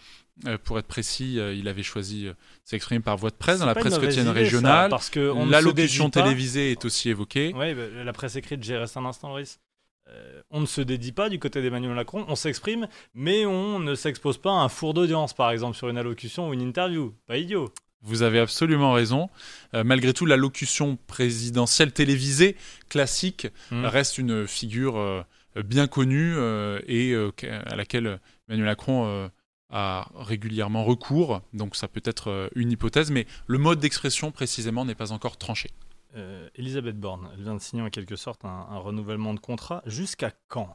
euh, 0.47 0.56
pour 0.62 0.79
être 0.79 0.87
précis, 0.87 1.38
euh, 1.38 1.55
il 1.55 1.69
avait 1.69 1.83
choisi 1.83 2.27
euh, 2.29 2.33
s'exprimer 2.65 3.00
par 3.00 3.16
voie 3.16 3.31
de 3.31 3.37
presse, 3.37 3.59
dans 3.61 3.66
la 3.66 3.75
presse 3.75 3.99
quotidienne 3.99 4.26
idée, 4.26 4.35
ça, 4.35 4.40
régionale. 4.40 4.90
parce 4.90 5.11
que 5.11 5.33
L'allocution 5.50 6.09
télévisée 6.11 6.71
est 6.73 6.85
aussi 6.85 7.09
évoquée. 7.11 7.52
Oui, 7.57 7.75
bah, 7.75 7.83
la 8.05 8.12
presse 8.12 8.37
écrite, 8.37 8.62
j'y 8.62 8.75
reste 8.75 8.97
un 8.97 9.05
instant, 9.05 9.28
Loris. 9.28 9.59
Euh, 10.08 10.40
on 10.50 10.60
ne 10.60 10.66
se 10.66 10.80
dédie 10.80 11.12
pas 11.12 11.28
du 11.28 11.38
côté 11.38 11.62
d'Emmanuel 11.62 11.94
Macron, 11.94 12.25
on 12.28 12.36
s'exprime, 12.36 12.86
mais 13.14 13.44
on 13.44 13.78
ne 13.80 13.94
s'expose 13.94 14.38
pas 14.38 14.50
à 14.50 14.54
un 14.62 14.68
four 14.68 14.94
d'audience, 14.94 15.34
par 15.34 15.50
exemple, 15.50 15.76
sur 15.76 15.88
une 15.88 15.98
allocution 15.98 16.48
ou 16.48 16.52
une 16.52 16.60
interview. 16.62 17.12
Pas 17.26 17.38
idiot. 17.38 17.72
Vous 18.02 18.22
avez 18.22 18.38
absolument 18.38 18.92
raison. 18.92 19.30
Euh, 19.75 19.82
malgré 19.82 20.12
tout, 20.12 20.26
l'allocution 20.26 20.96
présidentielle 21.08 21.92
télévisée 21.92 22.56
classique 22.88 23.48
Hmm. 23.70 23.84
reste 23.84 24.18
une 24.18 24.46
figure 24.46 24.96
euh, 24.96 25.22
bien 25.64 25.88
connue 25.88 26.34
euh, 26.36 26.78
et 26.86 27.14
à 27.50 27.75
laquelle 27.75 28.20
Emmanuel 28.48 28.66
Macron 28.66 29.30
a 29.70 30.08
régulièrement 30.14 30.84
recours. 30.84 31.42
Donc 31.52 31.75
ça 31.75 31.88
peut 31.88 32.02
être 32.04 32.50
une 32.54 32.70
hypothèse, 32.70 33.10
mais 33.10 33.26
le 33.46 33.58
mode 33.58 33.80
d'expression 33.80 34.30
précisément 34.30 34.84
n'est 34.84 34.94
pas 34.94 35.10
encore 35.10 35.36
tranché. 35.36 35.70
Euh, 36.14 36.48
Elisabeth 36.54 36.98
Borne, 36.98 37.28
elle 37.34 37.42
vient 37.42 37.54
de 37.54 37.60
signer 37.60 37.82
en 37.82 37.90
quelque 37.90 38.16
sorte 38.16 38.44
un, 38.44 38.66
un 38.70 38.78
renouvellement 38.78 39.34
de 39.34 39.40
contrat. 39.40 39.82
Jusqu'à 39.86 40.30
quand? 40.48 40.75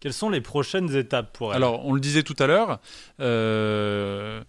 Quelles 0.00 0.12
sont 0.12 0.30
les 0.30 0.40
prochaines 0.40 0.94
étapes 0.96 1.32
pour 1.32 1.52
elle? 1.52 1.56
Alors, 1.58 1.86
on 1.86 1.92
le 1.92 2.00
disait 2.00 2.24
tout 2.24 2.34
à 2.40 2.46
l'heure, 2.48 2.80
euh, 3.20 4.42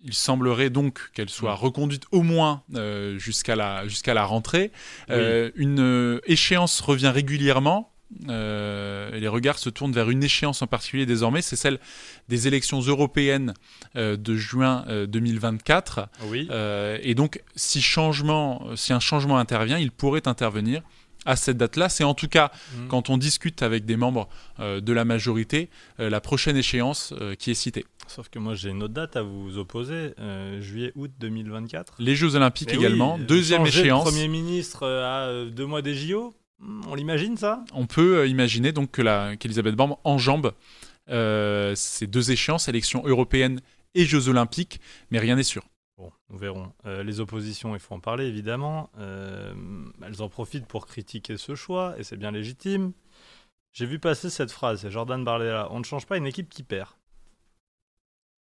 il 0.00 0.14
semblerait 0.14 0.70
donc 0.70 1.10
qu'elle 1.12 1.28
soit 1.28 1.52
Mm. 1.54 1.58
reconduite 1.58 2.04
au 2.12 2.22
moins 2.22 2.62
euh, 2.74 3.18
jusqu'à 3.18 3.56
la, 3.56 3.86
jusqu'à 3.88 4.14
la 4.14 4.24
rentrée. 4.24 4.70
Une 5.08 6.20
échéance 6.24 6.80
revient 6.80 7.08
régulièrement. 7.12 7.89
Euh, 8.28 9.12
et 9.12 9.20
les 9.20 9.28
regards 9.28 9.58
se 9.58 9.70
tournent 9.70 9.92
vers 9.92 10.10
une 10.10 10.22
échéance 10.24 10.62
en 10.62 10.66
particulier 10.66 11.06
désormais, 11.06 11.42
c'est 11.42 11.56
celle 11.56 11.78
des 12.28 12.48
élections 12.48 12.80
européennes 12.80 13.54
euh, 13.96 14.16
de 14.16 14.36
juin 14.36 14.84
euh, 14.88 15.06
2024. 15.06 16.08
Oui. 16.24 16.48
Euh, 16.50 16.98
et 17.02 17.14
donc, 17.14 17.42
si, 17.56 17.80
changement, 17.82 18.64
si 18.76 18.92
un 18.92 19.00
changement 19.00 19.38
intervient, 19.38 19.78
il 19.78 19.90
pourrait 19.90 20.26
intervenir 20.26 20.82
à 21.26 21.36
cette 21.36 21.56
date-là. 21.56 21.88
C'est 21.88 22.04
en 22.04 22.14
tout 22.14 22.28
cas 22.28 22.50
Mm. 22.76 22.88
quand 22.88 23.10
on 23.10 23.18
discute 23.18 23.62
avec 23.62 23.84
des 23.84 23.96
membres 23.96 24.28
euh, 24.58 24.80
de 24.80 24.92
la 24.92 25.04
majorité, 25.04 25.70
euh, 25.98 26.10
la 26.10 26.20
prochaine 26.20 26.56
échéance 26.56 27.12
euh, 27.20 27.34
qui 27.34 27.50
est 27.50 27.54
citée. 27.54 27.84
Sauf 28.06 28.28
que 28.28 28.38
moi 28.38 28.54
j'ai 28.54 28.70
une 28.70 28.82
autre 28.82 28.94
date 28.94 29.16
à 29.16 29.22
vous 29.22 29.56
opposer, 29.56 30.14
juillet-août 30.60 31.12
2024. 31.20 31.94
Les 32.00 32.16
Jeux 32.16 32.34
Olympiques 32.34 32.72
également, 32.72 33.14
oui, 33.14 33.24
deuxième 33.24 33.64
échéance. 33.64 34.02
Premier 34.02 34.26
ministre 34.26 34.84
à 34.84 35.44
deux 35.48 35.64
mois 35.66 35.80
des 35.80 35.94
JO, 35.94 36.34
on 36.60 36.94
l'imagine 36.94 37.36
ça? 37.36 37.64
On 37.72 37.86
peut 37.86 38.18
euh, 38.18 38.26
imaginer 38.26 38.72
donc 38.72 38.90
que 38.90 39.02
la- 39.02 39.36
qu'Elisabeth 39.36 39.74
Borne 39.74 39.96
enjambe 40.04 40.52
euh, 41.08 41.74
ces 41.74 42.06
deux 42.06 42.30
échéances, 42.30 42.68
élections 42.68 43.02
européennes 43.04 43.60
et 43.94 44.04
Jeux 44.04 44.28
Olympiques, 44.28 44.80
mais 45.10 45.18
rien 45.18 45.36
n'est 45.36 45.42
sûr. 45.42 45.64
Bon, 45.98 46.12
nous 46.30 46.38
verrons. 46.38 46.72
Euh, 46.86 47.02
les 47.02 47.20
oppositions, 47.20 47.74
il 47.74 47.80
faut 47.80 47.94
en 47.94 48.00
parler 48.00 48.26
évidemment. 48.26 48.90
Euh, 48.98 49.52
elles 50.02 50.22
en 50.22 50.28
profitent 50.28 50.66
pour 50.66 50.86
critiquer 50.86 51.36
ce 51.36 51.54
choix, 51.54 51.94
et 51.98 52.04
c'est 52.04 52.16
bien 52.16 52.30
légitime. 52.30 52.92
J'ai 53.72 53.86
vu 53.86 53.98
passer 53.98 54.30
cette 54.30 54.50
phrase, 54.50 54.80
c'est 54.80 54.90
Jordan 54.90 55.24
Bardella. 55.24 55.68
On 55.70 55.78
ne 55.78 55.84
change 55.84 56.06
pas 56.06 56.16
une 56.16 56.26
équipe 56.26 56.48
qui 56.48 56.62
perd. 56.62 56.90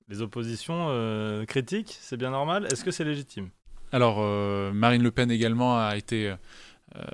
Les 0.08 0.20
oppositions 0.20 0.88
euh, 0.90 1.44
critiquent, 1.46 1.96
c'est 2.00 2.16
bien 2.16 2.30
normal? 2.30 2.66
Est-ce 2.70 2.84
que 2.84 2.90
c'est 2.90 3.04
légitime? 3.04 3.50
Alors, 3.92 4.20
Marine 4.72 5.02
Le 5.02 5.10
Pen 5.10 5.30
également 5.30 5.78
a 5.78 5.96
été 5.96 6.30
euh, 6.30 6.36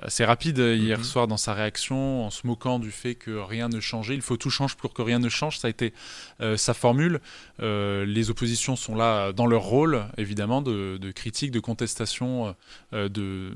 assez 0.01 0.25
rapide 0.25 0.57
hier 0.57 0.97
Mhm. 0.97 1.03
soir 1.03 1.27
dans 1.27 1.37
sa 1.37 1.53
réaction, 1.53 2.25
en 2.25 2.29
se 2.29 2.45
moquant 2.45 2.79
du 2.79 2.91
fait 2.91 3.15
que 3.15 3.31
rien 3.37 3.69
ne 3.69 3.79
changeait. 3.79 4.15
Il 4.15 4.21
faut 4.21 4.35
tout 4.37 4.49
change 4.49 4.75
pour 4.75 4.93
que 4.93 5.01
rien 5.01 5.19
ne 5.19 5.29
change. 5.29 5.57
Ça 5.59 5.67
a 5.67 5.69
été 5.69 5.93
euh, 6.41 6.57
sa 6.57 6.73
formule. 6.73 7.21
Euh, 7.61 8.05
les 8.05 8.29
oppositions 8.29 8.75
sont 8.75 8.95
là 8.95 9.31
dans 9.31 9.45
leur 9.45 9.61
rôle, 9.63 10.05
évidemment, 10.17 10.61
de, 10.61 10.97
de 10.97 11.11
critique, 11.11 11.51
de 11.51 11.59
contestation 11.59 12.55
euh, 12.93 13.07
de, 13.09 13.51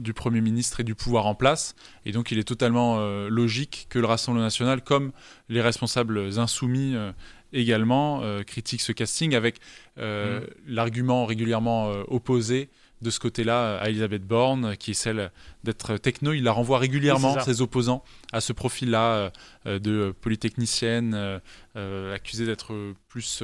du 0.00 0.12
Premier 0.12 0.40
ministre 0.40 0.80
et 0.80 0.84
du 0.84 0.94
pouvoir 0.94 1.26
en 1.26 1.34
place. 1.34 1.74
Et 2.06 2.12
donc, 2.12 2.32
il 2.32 2.38
est 2.38 2.44
totalement 2.44 2.96
euh, 2.98 3.28
logique 3.28 3.86
que 3.88 3.98
le 3.98 4.06
Rassemblement 4.06 4.44
national, 4.44 4.82
comme 4.82 5.12
les 5.48 5.60
responsables 5.60 6.38
insoumis, 6.38 6.94
euh, 6.96 7.12
également 7.52 8.20
euh, 8.22 8.42
critiquent 8.42 8.80
ce 8.80 8.92
casting 8.92 9.34
avec 9.34 9.56
euh, 9.98 10.40
Mhm. 10.40 10.46
l'argument 10.68 11.26
régulièrement 11.26 11.90
euh, 11.90 12.02
opposé 12.08 12.68
de 13.02 13.10
ce 13.10 13.20
côté-là 13.20 13.78
à 13.78 13.88
Elisabeth 13.88 14.24
Borne, 14.24 14.76
qui 14.76 14.92
est 14.92 14.94
celle 14.94 15.30
d'être 15.64 15.96
techno. 15.96 16.32
Il 16.32 16.44
la 16.44 16.52
renvoie 16.52 16.78
régulièrement, 16.78 17.34
Oui, 17.34 17.42
ses 17.42 17.60
opposants, 17.60 18.02
à 18.32 18.40
ce 18.40 18.52
profil-là 18.52 19.14
euh, 19.14 19.30
euh, 19.66 19.78
de 19.78 20.14
polytechnicienne, 20.20 21.40
euh, 21.76 22.14
accusée 22.14 22.46
d'être 22.46 22.94
plus 23.08 23.42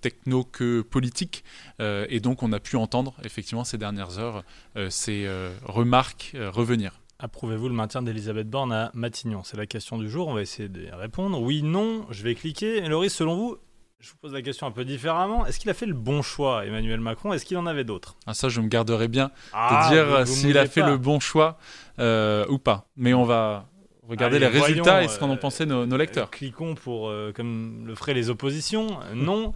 techno 0.00 0.44
que 0.44 0.82
politique. 0.82 1.42
Et 1.80 2.20
donc, 2.20 2.42
on 2.42 2.52
a 2.52 2.60
pu 2.60 2.76
entendre, 2.76 3.14
effectivement, 3.24 3.64
ces 3.64 3.78
dernières 3.78 4.18
heures, 4.18 4.44
ces 4.90 5.28
remarques 5.64 6.36
revenir. 6.36 7.00
Approuvez-vous 7.18 7.68
le 7.68 7.74
maintien 7.74 8.02
d'Elisabeth 8.02 8.48
Borne 8.48 8.72
à 8.72 8.92
Matignon? 8.94 9.42
C'est 9.42 9.56
la 9.56 9.66
question 9.66 9.98
du 9.98 10.08
jour. 10.08 10.28
On 10.28 10.34
va 10.34 10.42
essayer 10.42 10.68
de 10.68 10.88
répondre. 10.92 11.40
Oui, 11.42 11.64
non. 11.64 12.06
Je 12.10 12.22
vais 12.22 12.36
cliquer. 12.36 12.76
Et 12.76 13.08
selon 13.08 13.36
vous, 13.36 13.56
je 14.00 14.10
vous 14.10 14.16
pose 14.18 14.32
la 14.32 14.42
question 14.42 14.66
un 14.66 14.70
peu 14.70 14.84
différemment. 14.84 15.44
Est-ce 15.46 15.58
qu'il 15.58 15.70
a 15.70 15.74
fait 15.74 15.86
le 15.86 15.94
bon 15.94 16.22
choix, 16.22 16.64
Emmanuel 16.64 17.00
Macron? 17.00 17.32
Est-ce 17.32 17.44
qu'il 17.44 17.56
en 17.56 17.66
avait 17.66 17.82
d'autres? 17.84 18.16
Ah, 18.26 18.34
ça, 18.34 18.48
je 18.48 18.60
me 18.60 18.68
garderai 18.68 19.08
bien 19.08 19.26
de 19.26 19.32
Ah, 19.52 19.88
dire 19.90 20.26
s'il 20.26 20.56
a 20.56 20.66
fait 20.66 20.82
pas. 20.82 20.90
le 20.90 20.96
bon 20.98 21.18
choix 21.18 21.58
euh, 21.98 22.46
ou 22.48 22.58
pas. 22.58 22.86
Mais 22.96 23.12
on 23.12 23.24
va 23.24 23.66
regarder 24.08 24.36
Allez, 24.36 24.48
les 24.50 24.60
résultats 24.60 25.02
et 25.02 25.08
ce 25.08 25.18
qu'en 25.18 25.28
ont 25.28 25.34
euh, 25.34 25.36
pensé 25.36 25.66
nos, 25.66 25.84
nos 25.84 25.96
lecteurs. 25.96 26.30
Cliquons 26.30 26.76
pour, 26.76 27.08
euh, 27.08 27.32
comme 27.34 27.84
le 27.86 27.94
feraient 27.96 28.14
les 28.14 28.30
oppositions. 28.30 28.98
Non. 29.14 29.52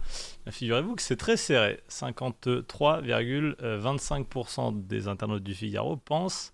Figurez-vous 0.49 0.95
que 0.95 1.01
c'est 1.01 1.15
très 1.15 1.37
serré. 1.37 1.79
53,25% 1.89 4.87
des 4.87 5.07
internautes 5.07 5.43
du 5.43 5.53
Figaro 5.53 5.95
pensent 5.95 6.51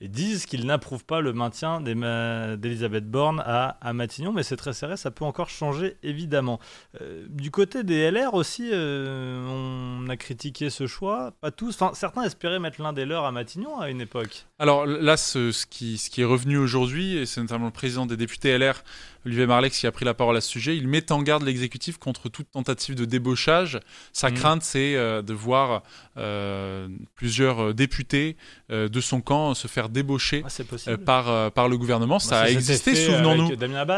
et 0.00 0.08
disent 0.08 0.46
qu'ils 0.46 0.66
n'approuvent 0.66 1.04
pas 1.04 1.20
le 1.20 1.32
maintien 1.32 1.80
d'Elisabeth 1.80 3.08
Borne 3.08 3.40
à, 3.44 3.92
Matignon, 3.92 4.32
mais 4.32 4.42
c'est 4.42 4.56
très 4.56 4.72
serré, 4.72 4.96
ça 4.96 5.10
peut 5.10 5.24
encore 5.24 5.50
changer 5.50 5.96
évidemment. 6.02 6.58
Euh, 7.00 7.26
du 7.28 7.50
côté 7.50 7.84
des 7.84 8.10
LR 8.10 8.34
aussi, 8.34 8.70
euh, 8.72 9.46
on 9.48 10.08
a 10.08 10.16
critiqué 10.16 10.70
ce 10.70 10.86
choix, 10.86 11.32
pas 11.40 11.50
tous. 11.50 11.80
Enfin, 11.80 11.94
certains 11.94 12.22
espéraient 12.22 12.58
mettre 12.58 12.82
l'un 12.82 12.92
des 12.92 13.04
leurs 13.04 13.24
à 13.24 13.32
Matignon 13.32 13.80
à 13.80 13.90
une 13.90 14.00
époque. 14.00 14.46
Alors 14.58 14.86
là, 14.86 15.16
ce, 15.16 15.52
ce 15.52 15.66
qui, 15.66 15.98
ce 15.98 16.10
qui 16.10 16.22
est 16.22 16.24
revenu 16.24 16.58
aujourd'hui, 16.58 17.16
et 17.16 17.26
c'est 17.26 17.40
notamment 17.40 17.66
le 17.66 17.72
président 17.72 18.06
des 18.06 18.16
députés 18.16 18.56
LR, 18.56 18.82
Olivier 19.28 19.46
Marlex, 19.46 19.78
qui 19.78 19.86
a 19.86 19.92
pris 19.92 20.06
la 20.06 20.14
parole 20.14 20.36
à 20.38 20.40
ce 20.40 20.48
sujet, 20.48 20.74
il 20.76 20.88
met 20.88 21.12
en 21.12 21.22
garde 21.22 21.42
l'exécutif 21.42 21.98
contre 21.98 22.30
toute 22.30 22.50
tentative 22.50 22.94
de 22.94 23.04
débauchage. 23.04 23.78
Sa 24.14 24.30
Mhm. 24.30 24.36
crainte, 24.36 24.62
c'est 24.62 24.96
euh, 24.96 25.20
de 25.20 25.34
voir 25.34 25.82
euh, 26.16 26.88
plusieurs 27.14 27.60
euh, 27.62 27.72
députés 27.74 28.36
euh, 28.70 28.88
de 28.88 29.00
son 29.02 29.20
camp 29.20 29.52
se 29.54 29.68
faire 29.68 29.90
débaucher 29.90 30.42
Ah, 30.86 30.96
par, 30.96 31.52
par 31.52 31.68
le 31.68 31.76
gouvernement. 31.76 32.18
Ça 32.18 32.40
a 32.40 32.48
existé, 32.48 32.94
souvenons-nous. 32.94 33.48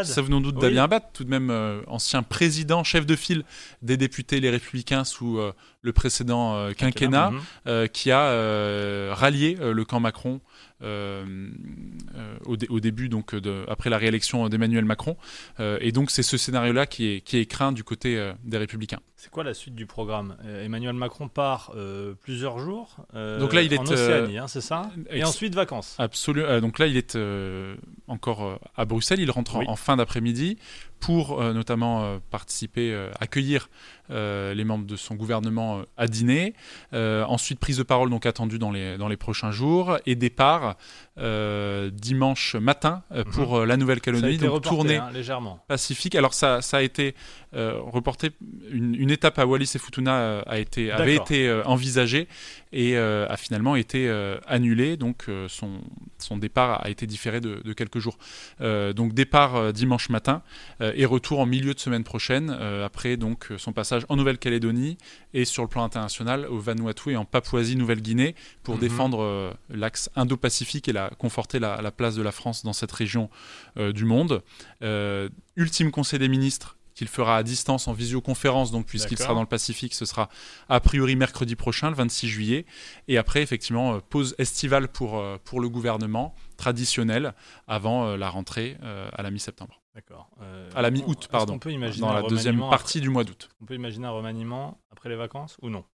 Souvenons-nous 0.05 0.51
de 0.53 0.57
Oui. 0.57 0.63
Damien 0.63 0.83
Abad, 0.85 1.03
tout 1.13 1.23
de 1.25 1.31
même 1.31 1.83
ancien 1.87 2.23
président, 2.25 2.83
chef 2.83 3.07
de 3.07 3.15
file 3.17 3.45
des 3.83 3.97
députés 3.97 4.41
Les 4.41 4.51
Républicains 4.51 5.05
sous 5.05 5.41
le 5.83 5.93
précédent 5.93 6.55
euh, 6.57 6.73
quinquennat 6.73 7.31
Mhm. 7.31 7.41
euh, 7.67 7.87
qui 7.87 8.11
a 8.11 8.23
euh, 8.27 9.11
rallié 9.15 9.57
euh, 9.61 9.73
le 9.73 9.85
camp 9.85 10.01
Macron 10.01 10.41
euh, 10.83 11.25
euh, 12.17 12.37
au, 12.45 12.57
dé- 12.57 12.67
au 12.69 12.81
début, 12.81 13.09
donc 13.09 13.35
de, 13.35 13.65
après 13.69 13.91
la 13.91 13.99
réélection 13.99 14.49
d'Emmanuel 14.49 14.85
Macron. 14.85 15.17
Euh, 15.59 15.79
et 15.81 15.93
donc 15.93 16.11
c'est 16.11 16.23
ce 16.23 16.37
scénario-là 16.37 16.87
qui 16.87 17.07
est, 17.07 17.21
qui 17.21 17.39
est 17.39 17.47
craint 17.47 17.73
du 17.73 17.85
côté 17.85 18.33
des 18.45 18.59
Républicains. 18.59 19.01
C'est 19.23 19.31
quoi 19.31 19.45
la 19.45 19.53
suite 19.53 19.75
du 19.75 19.85
programme? 19.85 20.35
Euh, 20.47 20.65
Emmanuel 20.65 20.95
Macron 20.95 21.29
part 21.29 21.73
euh, 21.77 22.15
plusieurs 22.23 22.59
jours 22.59 22.97
euh, 23.15 23.39
Donc 23.39 23.53
là, 23.53 23.61
il 23.61 23.71
est, 23.71 23.79
en 23.79 23.83
Océanie, 23.83 24.39
hein, 24.39 24.49
c'est 24.49 24.63
ça? 24.63 24.91
Et 25.11 25.23
ensuite 25.23 25.55
vacances. 25.55 25.95
Absolument. 25.99 26.59
Donc 26.63 26.79
là, 26.79 26.87
il 26.87 26.97
est 26.97 27.19
encore 28.09 28.59
à 28.75 28.87
Bruxelles. 28.87 29.21
Il 29.21 29.31
rentre 29.31 29.57
en, 29.57 29.59
Oui. 29.59 29.67
en 29.69 29.77
fin 29.77 29.99
d'après-midi 29.99 30.57
pour 31.01 31.43
notamment 31.43 32.19
participer, 32.31 32.95
accueillir 33.21 33.69
les 34.09 34.65
membres 34.65 34.87
de 34.87 34.97
son 34.97 35.17
gouvernement 35.17 35.83
à 35.99 36.07
dîner. 36.07 36.55
Ensuite, 36.93 37.59
prise 37.59 37.77
de 37.77 37.83
parole 37.83 38.09
donc 38.09 38.25
attendue 38.25 38.59
dans 38.59 38.71
les, 38.71 38.97
dans 38.97 39.09
les 39.09 39.19
prochains 39.19 39.51
jours 39.51 39.99
et 40.07 40.15
départ 40.15 40.77
euh, 41.21 41.91
dimanche 41.93 42.55
matin 42.57 43.03
euh, 43.13 43.25
Mhm. 43.25 43.33
pour 43.33 43.59
euh, 43.59 43.67
la 43.67 43.77
Nouvelle-Calédonie. 43.77 44.39
Donc 44.39 44.51
reporté 44.51 44.69
tournée 44.69 44.97
hein, 44.97 45.11
légèrement. 45.13 45.63
Pacifique. 45.69 46.15
Alors 46.15 46.35
ça, 46.35 46.63
ça 46.63 46.79
a 46.79 46.83
été 46.83 47.15
reporté. 47.53 48.31
Une, 48.71 48.95
une 48.95 49.11
étape 49.11 49.39
à 49.39 49.45
Wallis 49.47 49.73
et 49.75 49.79
Futuna 49.79 50.41
a 50.41 50.59
été, 50.59 50.93
avait 50.93 51.17
été 51.17 51.53
envisagée 51.65 52.29
et 52.73 52.97
euh, 52.97 53.27
a 53.29 53.37
finalement 53.37 53.77
été 53.77 54.09
euh, 54.09 54.39
annulée. 54.47 54.97
Donc 54.97 55.25
euh, 55.29 55.49
son, 55.49 55.81
son 56.19 56.37
départ 56.39 56.85
a 56.85 56.91
été 56.91 57.07
différé 57.07 57.41
de, 57.41 57.61
de 57.65 57.73
quelques 57.73 57.99
jours. 57.99 58.19
Donc 58.61 59.15
départ 59.15 59.73
dimanche 59.73 60.09
matin 60.11 60.43
et 60.81 61.05
retour 61.05 61.41
en 61.41 61.47
milieu 61.47 61.75
de 61.75 61.79
semaine 61.79 62.05
prochaine 62.05 62.51
après 62.51 63.17
donc 63.17 63.49
son 63.59 63.73
passage 63.73 64.05
en 64.09 64.17
Nouvelle-Calédonie 64.17 64.99
et 65.35 65.45
sur 65.45 65.63
le 65.63 65.69
plan 65.69 65.83
international 65.85 66.47
au 66.47 66.59
Vanuatu 66.59 67.13
et 67.13 67.17
en 67.17 67.25
Papouasie-Nouvelle-Guinée 67.25 68.35
pour 68.63 68.75
Mhm. 68.75 68.81
défendre 68.81 69.55
l'axe 69.71 70.11
Indo-Pacifique 70.17 70.89
et 70.89 70.93
la, 70.93 71.11
conforter 71.19 71.59
la, 71.59 71.81
la 71.83 71.91
place 71.91 72.15
de 72.15 72.23
la 72.23 72.33
France 72.33 72.65
dans 72.65 72.73
cette 72.73 72.93
région 72.93 73.31
du 73.77 74.05
monde. 74.05 74.43
Ultime 75.57 75.91
conseil 75.91 76.19
des 76.19 76.29
ministres 76.29 76.77
qu'il 77.01 77.09
fera 77.09 77.39
à 77.39 77.43
distance 77.43 77.89
en 77.89 77.95
visioconférence, 77.95 78.73
donc 78.73 78.85
puisqu'il 78.85 79.17
sera 79.17 79.33
dans 79.33 79.41
le 79.41 79.47
Pacifique, 79.47 79.95
ce 79.95 80.05
sera 80.05 80.29
a 80.69 80.81
priori 80.81 81.17
mercredi 81.17 81.57
prochain, 81.57 81.89
le 81.89 81.97
26 81.97 82.29
juillet. 82.29 82.67
Et 83.09 83.17
après, 83.17 83.41
effectivement, 83.41 83.95
euh, 83.95 84.01
pause 84.07 84.35
estivale 84.37 84.87
pour, 84.87 85.17
euh, 85.19 85.39
pour 85.43 85.61
le 85.61 85.71
gouvernement, 85.71 86.35
traditionnelle, 86.59 87.33
avant 87.67 88.05
euh, 88.05 88.17
la 88.19 88.29
rentrée 88.29 88.77
à 88.83 89.23
la 89.23 89.31
mi-septembre. 89.31 89.81
D'accord. 89.95 90.29
Euh, 90.43 90.69
À 90.75 90.83
la 90.83 90.91
mi-août, 90.91 91.29
pardon. 91.33 91.55
qu'on 91.55 91.59
peut 91.59 91.73
imaginer 91.73 92.07
Dans 92.07 92.13
la 92.13 92.23
deuxième 92.23 92.61
partie 92.61 93.01
du 93.01 93.09
mois 93.09 93.25
d'août. 93.25 93.49
On 93.63 93.65
peut 93.65 93.75
imaginer 93.75 94.07
un 94.07 94.11
remaniement 94.11 94.79
après 94.93 95.09
les 95.09 95.17
vacances 95.17 95.57
ou 95.63 95.71
non? 95.71 95.85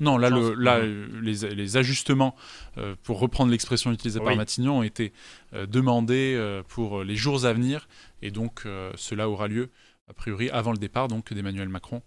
Non, 0.00 0.18
là, 0.18 0.28
le, 0.30 0.50
Chance. 0.50 0.58
là 0.58 0.80
les, 0.82 1.54
les 1.54 1.76
ajustements, 1.76 2.34
euh, 2.76 2.94
pour 3.02 3.18
reprendre 3.18 3.50
l'expression 3.50 3.92
utilisée 3.92 4.20
par 4.20 4.28
Oui. 4.28 4.36
Matignon, 4.36 4.78
ont 4.78 4.82
été 4.82 5.12
euh, 5.54 5.66
demandés 5.66 6.34
euh, 6.36 6.62
pour 6.62 7.02
les 7.02 7.16
jours 7.16 7.46
à 7.46 7.52
venir. 7.52 7.88
Et 8.22 8.30
donc, 8.30 8.64
cela 8.96 9.28
aura 9.28 9.46
lieu, 9.46 9.70
a 10.08 10.14
priori, 10.14 10.50
avant 10.50 10.72
le 10.72 10.78
départ 10.78 11.08
donc 11.08 11.32
d'Emmanuel 11.32 11.68
Macron, 11.68 12.02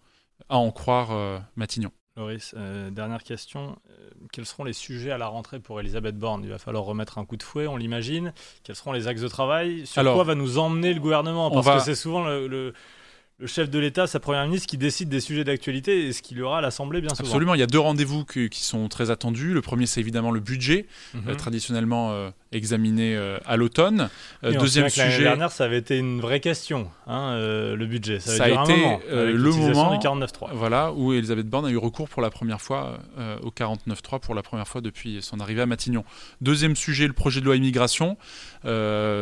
à 0.47 0.57
en 0.57 0.71
croire 0.71 1.11
euh, 1.11 1.37
Matignon. 1.55 1.91
Loris, 2.15 2.53
euh, 2.57 2.89
dernière 2.91 3.23
question. 3.23 3.77
Euh, 3.89 4.09
quels 4.31 4.45
seront 4.45 4.63
les 4.63 4.73
sujets 4.73 5.11
à 5.11 5.17
la 5.17 5.27
rentrée 5.27 5.59
pour 5.59 5.79
Elisabeth 5.79 6.17
Borne? 6.17 6.43
Il 6.43 6.49
va 6.49 6.57
falloir 6.57 6.83
remettre 6.83 7.17
un 7.17 7.25
coup 7.25 7.37
de 7.37 7.43
fouet, 7.43 7.67
on 7.67 7.77
l'imagine. 7.77 8.33
Quels 8.63 8.75
seront 8.75 8.91
les 8.91 9.07
axes 9.07 9.21
de 9.21 9.27
travail? 9.27 9.85
Sur 9.85 9.99
Alors, 9.99 10.15
quoi 10.15 10.23
va 10.23 10.35
nous 10.35 10.57
emmener 10.57 10.93
le 10.93 10.99
gouvernement? 10.99 11.49
Parce 11.51 11.65
va- 11.65 11.77
que 11.77 11.83
c'est 11.83 11.95
souvent 11.95 12.25
le, 12.25 12.47
le- 12.47 12.73
le 13.37 13.47
chef 13.47 13.69
de 13.69 13.79
l'État, 13.79 14.05
sa 14.05 14.19
première 14.19 14.43
ministre, 14.45 14.67
qui 14.67 14.77
décide 14.77 15.07
des 15.07 15.21
sujets 15.21 15.45
d'actualité 15.45 16.07
et 16.07 16.11
ce 16.13 16.21
qu'il 16.21 16.37
y 16.37 16.41
aura 16.41 16.57
à 16.57 16.61
l'Assemblée 16.61 16.99
bien 16.99 17.11
souvent. 17.15 17.25
Absolument, 17.29 17.53
il 17.53 17.59
y 17.61 17.63
a 17.63 17.67
deux 17.67 17.79
rendez-vous 17.79 18.25
qui 18.25 18.49
sont 18.63 18.89
très 18.89 19.11
attendus. 19.11 19.53
Le 19.53 19.61
premier, 19.61 19.85
c'est 19.85 20.01
évidemment 20.01 20.31
le 20.31 20.41
budget, 20.41 20.87
Mhm. 21.13 21.29
euh, 21.29 21.35
traditionnellement 21.35 22.11
examiné 22.51 23.15
euh, 23.15 23.37
à 23.45 23.57
l'automne. 23.57 24.09
Euh, 24.43 24.53
deuxième 24.57 24.89
que 24.89 24.97
L'année 24.97 25.11
sujet, 25.11 25.23
dernière, 25.23 25.51
ça 25.51 25.65
avait 25.65 25.77
été 25.77 25.97
une 25.97 26.19
vraie 26.19 26.39
question, 26.39 26.89
hein, 27.07 27.33
euh, 27.33 27.75
le 27.75 27.85
budget. 27.85 28.19
Ça, 28.19 28.43
a 28.43 28.49
été, 28.49 28.75
moment, 28.75 28.99
le 29.09 29.51
moment- 29.51 29.91
du 29.91 29.99
49.3. 29.99 30.49
Voilà, 30.53 30.91
où 30.93 31.13
Elisabeth 31.13 31.47
Borne 31.47 31.65
a 31.67 31.69
eu 31.69 31.77
recours 31.77 32.09
pour 32.09 32.21
la 32.21 32.29
première 32.29 32.61
fois 32.61 32.99
au 33.43 33.51
49.3 33.51 34.19
pour 34.19 34.33
la 34.35 34.41
première 34.41 34.67
fois 34.67 34.81
depuis 34.81 35.21
son 35.21 35.39
arrivée 35.39 35.61
à 35.61 35.65
Matignon. 35.65 36.03
Deuxième 36.41 36.75
sujet, 36.75 37.07
le 37.07 37.13
projet 37.13 37.39
de 37.39 37.45
loi 37.45 37.55
immigration. 37.55 38.17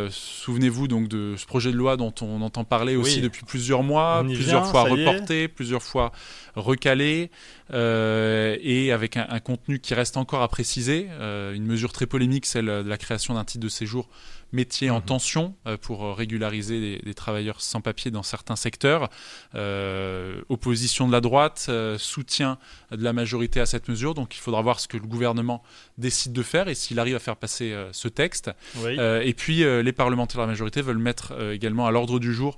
Souvenez-vous 0.10 0.88
donc 0.88 1.08
de 1.08 1.36
ce 1.38 1.46
projet 1.46 1.72
de 1.72 1.78
loi 1.78 1.98
dont 1.98 2.14
on 2.22 2.42
entend 2.42 2.64
parler 2.64 2.96
aussi 2.96 3.16
Oui. 3.16 3.22
depuis 3.22 3.44
plusieurs 3.46 3.84
mois, 3.84 4.24
plusieurs 4.24 4.64
vient, 4.64 4.72
fois 4.72 4.84
reporté, 4.84 5.48
plusieurs 5.48 5.84
fois 5.84 6.12
recalé, 6.56 7.30
euh, 7.74 8.58
et 8.62 8.92
avec 8.92 9.18
un, 9.18 9.28
un 9.30 9.40
contenu 9.40 9.80
qui 9.80 9.94
reste 9.94 10.18
encore 10.18 10.42
à 10.42 10.48
préciser. 10.48 11.08
Euh, 11.20 11.54
une 11.54 11.66
mesure 11.66 11.92
très 11.92 12.06
polémique, 12.06 12.46
celle 12.46 12.66
de 12.66 12.90
la 12.90 12.98
création 12.98 13.17
création 13.18 13.34
d'un 13.34 13.44
titre 13.46 13.64
de 13.64 13.70
séjour 13.70 14.08
métier 14.54 14.90
en 14.92 15.00
Mhm. 15.00 15.06
tension 15.06 15.56
euh, 15.66 15.76
pour 15.76 16.06
euh, 16.06 16.14
régulariser 16.14 16.80
des, 16.80 16.98
des 17.04 17.14
travailleurs 17.16 17.60
sans 17.62 17.82
papier 17.82 18.12
dans 18.12 18.22
certains 18.24 18.56
secteurs. 18.56 19.10
Euh, 19.56 20.42
opposition 20.50 21.08
de 21.08 21.12
la 21.12 21.20
droite, 21.20 21.66
euh, 21.70 21.98
soutien 21.98 22.58
de 22.92 23.04
la 23.04 23.12
majorité 23.14 23.60
à 23.60 23.66
cette 23.66 23.88
mesure. 23.90 24.14
Donc 24.14 24.36
il 24.36 24.40
faudra 24.40 24.62
voir 24.62 24.80
ce 24.80 24.88
que 24.88 24.98
le 24.98 25.08
gouvernement 25.08 25.64
décide 25.98 26.32
de 26.32 26.44
faire 26.44 26.68
et 26.68 26.76
s'il 26.76 27.00
arrive 27.00 27.16
à 27.16 27.20
faire 27.20 27.36
passer 27.38 27.72
euh, 27.74 27.90
ce 27.92 28.08
texte. 28.08 28.52
Oui. 28.78 28.98
Et 29.24 29.34
puis 29.34 29.58
les 29.88 29.92
parlementaires 29.94 30.38
de 30.38 30.42
la 30.42 30.48
majorité 30.48 30.82
veulent 30.82 30.98
mettre 31.00 31.34
également 31.52 31.88
à 31.88 31.92
l'ordre 31.92 32.20
du 32.20 32.34
jour 32.34 32.58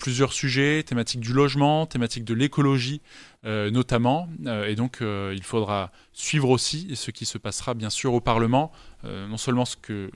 plusieurs 0.00 0.32
sujets, 0.32 0.82
thématiques 0.82 1.20
du 1.20 1.32
logement, 1.32 1.86
thématiques 1.86 2.24
de 2.24 2.34
l'écologie 2.34 3.00
euh, 3.44 3.70
notamment. 3.70 4.28
Euh, 4.46 4.66
et 4.66 4.74
donc 4.74 5.00
euh, 5.00 5.32
il 5.36 5.44
faudra 5.44 5.92
suivre 6.12 6.50
aussi 6.50 6.96
ce 6.96 7.12
qui 7.12 7.24
se 7.24 7.38
passera 7.38 7.74
bien 7.74 7.90
sûr 7.90 8.12
au 8.12 8.20
Parlement, 8.20 8.72
non 9.04 9.36
seulement 9.36 9.64
ce 9.64 9.76
que 9.76 10.10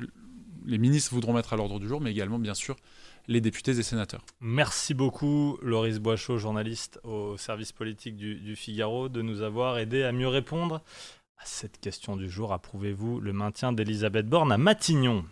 les 0.67 0.79
ministres 0.79 1.15
voudront 1.15 1.33
mettre 1.33 1.53
à 1.53 1.57
l'ordre 1.57 1.79
du 1.79 1.87
jour, 1.87 2.01
mais 2.01 2.11
également 2.11 2.39
bien 2.39 2.55
sûr 2.55 2.77
les 3.29 3.41
députés 3.41 3.79
et 3.79 3.83
sénateurs. 3.83 4.25
Merci 4.41 4.93
beaucoup, 4.93 5.59
Loris 5.63 5.99
Boichot, 5.99 6.39
journaliste 6.39 7.01
au 7.05 7.37
service 7.39 7.73
politique 7.73 8.17
du, 8.17 8.35
du 8.35 8.57
Figaro, 8.57 9.09
de 9.09 9.23
nous 9.23 9.41
avoir 9.41 9.79
aidé 9.79 10.03
à 10.03 10.13
mieux 10.13 10.29
répondre 10.29 10.83
à 11.39 11.47
cette 11.47 11.81
question 11.81 12.17
du 12.17 12.29
jour. 12.29 12.53
Approuvez-vous 12.53 13.21
le 13.21 13.33
maintien 13.33 13.73
d'Elisabeth 13.73 14.27
Borne 14.27 14.53
à 14.53 14.59
Matignon? 14.59 15.23